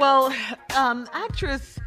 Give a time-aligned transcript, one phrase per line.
[0.00, 0.34] Well,
[0.74, 1.78] um, actress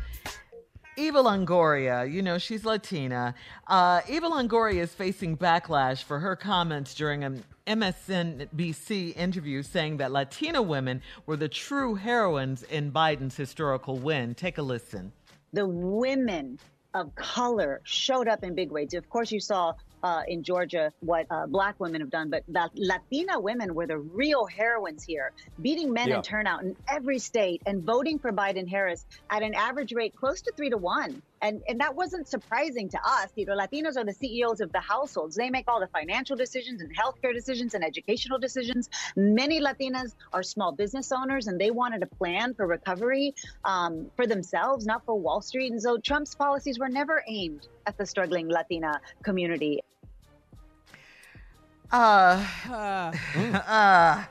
[0.97, 3.33] Eva Longoria, you know, she's Latina.
[3.65, 10.11] Uh, Eva Longoria is facing backlash for her comments during an MSNBC interview saying that
[10.11, 14.35] Latina women were the true heroines in Biden's historical win.
[14.35, 15.11] Take a listen.
[15.51, 16.59] The women
[16.93, 18.93] of color showed up in big ways.
[18.93, 19.73] Of course, you saw
[20.03, 22.43] uh, in Georgia what uh, black women have done, but
[22.75, 25.31] Latina women were the real heroines here,
[25.61, 26.17] beating men yeah.
[26.17, 30.41] in turnout in every state and voting for Biden Harris at an average rate close
[30.41, 31.21] to three to one.
[31.43, 33.27] And, and that wasn't surprising to us.
[33.35, 35.35] You know, Latinos are the CEOs of the households.
[35.35, 38.89] They make all the financial decisions and healthcare decisions and educational decisions.
[39.17, 44.25] Many Latinas are small business owners and they wanted a plan for recovery um, for
[44.25, 45.73] themselves, not for Wall Street.
[45.73, 49.81] And so Trump's policies were never aimed at the struggling Latina community.
[51.91, 53.11] Uh, uh,
[53.67, 54.23] uh,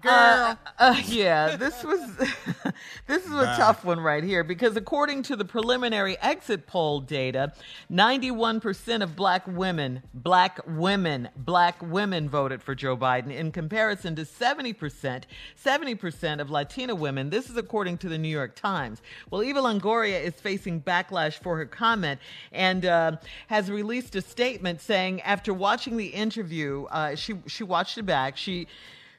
[0.00, 0.12] Girl.
[0.12, 2.00] Uh, uh, yeah, this was
[3.06, 3.56] this is a wow.
[3.56, 7.52] tough one right here because according to the preliminary exit poll data,
[7.90, 14.22] 91% of black women, black women, black women voted for Joe Biden in comparison to
[14.22, 15.24] 70%,
[15.62, 17.30] 70% of Latina women.
[17.30, 19.02] This is according to the New York Times.
[19.30, 22.20] Well, Eva Longoria is facing backlash for her comment
[22.52, 23.16] and uh,
[23.48, 28.36] has released a statement saying after watching the interview, uh, she she watched it back.
[28.36, 28.66] She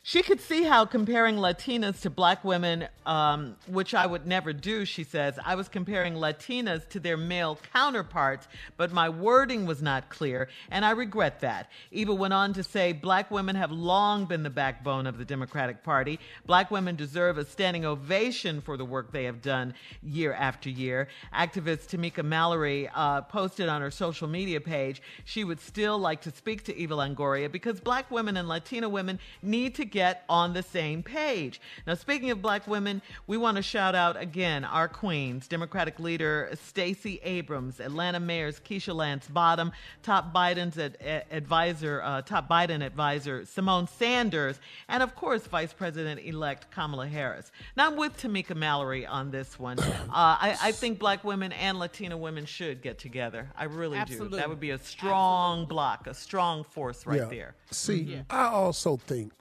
[0.07, 4.85] she could see how comparing Latinas to black women, um, which I would never do,
[4.85, 8.47] she says, I was comparing Latinas to their male counterparts,
[8.78, 11.72] but my wording was not clear, and I regret that.
[11.91, 15.81] Eva went on to say, Black women have long been the backbone of the Democratic
[15.81, 16.19] Party.
[16.46, 19.73] Black women deserve a standing ovation for the work they have done
[20.03, 21.08] year after year.
[21.34, 26.29] Activist Tamika Mallory uh, posted on her social media page she would still like to
[26.29, 30.62] speak to Eva Longoria because black women and Latina women need to get on the
[30.62, 31.62] same page.
[31.88, 36.50] Now, speaking of black women, we want to shout out again our queens, Democratic leader
[36.62, 39.72] Stacey Abrams, Atlanta mayors Keisha Lance Bottom,
[40.03, 40.97] top Biden's ad-
[41.32, 44.59] advisor, uh, top Biden advisor Symone Sanders,
[44.90, 47.53] and of course, Vice President elect Kamala Harris.
[47.78, 49.80] Now, I'm with Tamika Mallory on this one.
[49.80, 53.50] Uh, I, I, think black women and Latina women should get together.
[53.58, 54.32] I really Absolutely.
[54.32, 54.36] do.
[54.38, 55.74] That would be a strong Absolutely.
[55.74, 57.26] block, a strong force right yeah.
[57.30, 57.56] there.
[57.72, 58.22] See, yeah.
[58.30, 59.32] I also think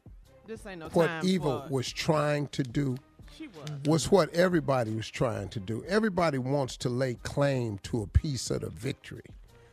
[0.46, 1.74] this ain't no what time Eva for...
[1.74, 2.96] was trying to do
[3.40, 3.70] was.
[3.86, 5.84] was what everybody was trying to do.
[5.88, 9.24] Everybody wants to lay claim to a piece of the victory.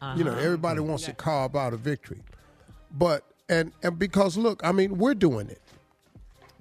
[0.01, 0.17] Uh-huh.
[0.17, 1.09] You know, everybody wants yeah.
[1.09, 2.21] to carve out a victory.
[2.91, 5.61] But and and because look, I mean, we're doing it.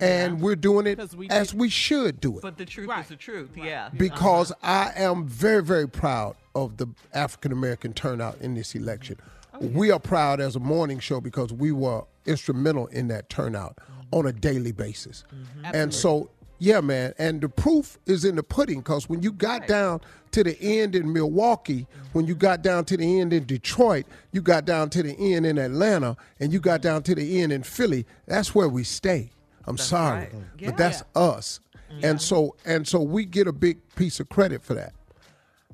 [0.02, 0.44] And yeah.
[0.44, 2.42] we're doing it we as we should do it.
[2.42, 3.02] But the truth right.
[3.02, 3.66] is the truth, right.
[3.66, 3.90] yeah.
[3.94, 4.92] Because uh-huh.
[4.96, 9.16] I am very, very proud of the African American turnout in this election.
[9.52, 9.68] Oh, yeah.
[9.68, 13.99] We are proud as a morning show because we were instrumental in that turnout mm-hmm.
[14.12, 15.24] On a daily basis.
[15.32, 15.70] Mm-hmm.
[15.74, 16.30] And so
[16.60, 17.14] yeah, man.
[17.18, 19.68] And the proof is in the pudding because when you got right.
[19.68, 20.00] down
[20.32, 24.42] to the end in Milwaukee, when you got down to the end in Detroit, you
[24.42, 27.62] got down to the end in Atlanta, and you got down to the end in
[27.62, 29.30] Philly, that's where we stay.
[29.64, 30.32] I'm that's sorry, right.
[30.58, 30.68] yeah.
[30.68, 31.60] but that's us.
[31.90, 32.10] Yeah.
[32.10, 34.92] And so and so we get a big piece of credit for that.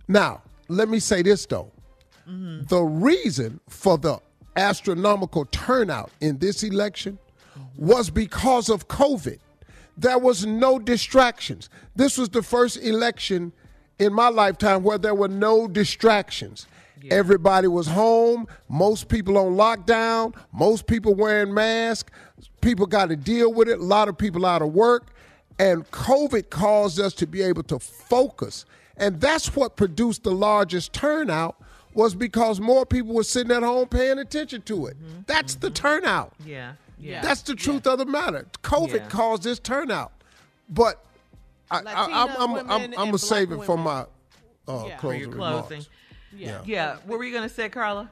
[0.09, 1.73] Now, let me say this though.
[2.29, 2.67] Mm-hmm.
[2.69, 4.21] The reason for the
[4.57, 7.19] astronomical turnout in this election
[7.77, 9.39] was because of COVID.
[9.97, 11.69] There was no distractions.
[11.95, 13.53] This was the first election
[13.99, 16.67] in my lifetime where there were no distractions.
[17.01, 17.15] Yeah.
[17.15, 22.11] Everybody was home, most people on lockdown, most people wearing masks.
[22.61, 25.09] People got to deal with it, a lot of people out of work.
[25.59, 28.65] And COVID caused us to be able to focus.
[28.97, 31.57] And that's what produced the largest turnout
[31.95, 34.99] was because more people were sitting at home paying attention to it.
[34.99, 35.21] Mm-hmm.
[35.27, 35.61] That's mm-hmm.
[35.61, 36.35] the turnout.
[36.45, 36.73] Yeah.
[36.99, 37.23] Yeah.
[37.23, 37.93] That's the truth yeah.
[37.93, 38.47] of the matter.
[38.63, 39.09] COVID yeah.
[39.09, 40.13] caused this turnout.
[40.69, 41.05] But
[41.71, 41.87] I, am
[42.39, 44.07] I'm, I'm, I'm, gonna save it for my
[44.67, 44.97] uh, yeah.
[44.97, 45.87] closing, for closing.
[46.35, 46.61] Yeah.
[46.65, 46.97] yeah.
[47.07, 48.11] What were you gonna say, Carla?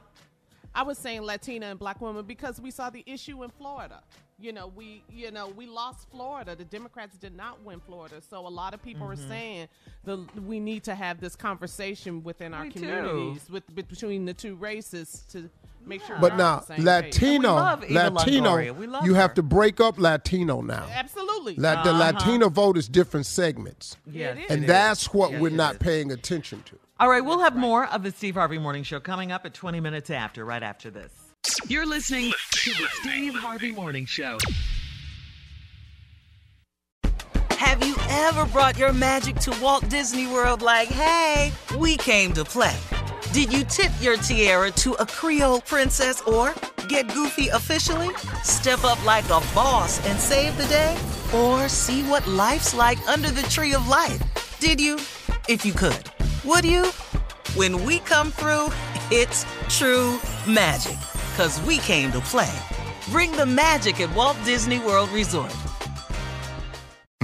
[0.75, 4.01] I was saying Latina and black women because we saw the issue in Florida.
[4.37, 6.55] You know, we you know we lost Florida.
[6.55, 9.23] The Democrats did not win Florida, so a lot of people mm-hmm.
[9.23, 9.67] are saying
[10.03, 15.23] the we need to have this conversation within our communities with between the two races
[15.31, 15.49] to
[15.85, 16.17] make sure.
[16.19, 19.21] But now Latino, Latino, you her.
[19.21, 20.85] have to break up Latino now.
[20.91, 21.99] Absolutely, La- the uh-huh.
[21.99, 23.95] Latino vote is different segments.
[24.11, 26.77] Yeah, and that's what we're not paying attention to.
[26.97, 29.81] All right, we'll have more of the Steve Harvey Morning Show coming up at 20
[29.81, 31.11] minutes after, right after this.
[31.67, 34.37] You're listening to the Steve Harvey Morning Show.
[37.51, 42.45] Have you ever brought your magic to Walt Disney World like, hey, we came to
[42.45, 42.77] play?
[43.33, 46.53] Did you tip your tiara to a Creole princess or
[46.87, 48.15] get goofy officially?
[48.43, 50.97] Step up like a boss and save the day?
[51.35, 54.21] Or see what life's like under the tree of life?
[54.61, 54.95] Did you?
[55.49, 56.14] If you could.
[56.45, 56.91] Would you?
[57.55, 58.67] When we come through,
[59.09, 60.97] it's true magic.
[61.35, 62.53] Cause we came to play.
[63.09, 65.51] Bring the magic at Walt Disney World Resort.